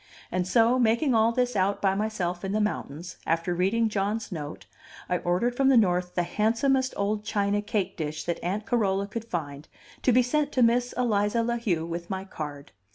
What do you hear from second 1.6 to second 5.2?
by myself in the mountains after reading John's note, I